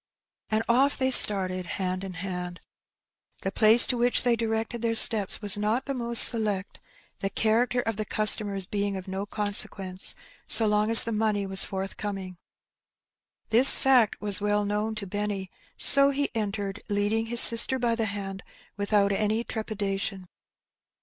[0.49, 2.59] And oflF they started, hand in hand.
[3.43, 6.79] The place to which they directed their steps was not the most select,
[7.19, 10.15] the character of the customers being of no consequence,
[10.47, 12.37] so long as the money •was forthcoming.
[13.51, 18.05] This fact was well known to Benny, so he entered, leading his sister by the
[18.05, 18.41] hand,
[18.77, 20.27] without any trepida tion.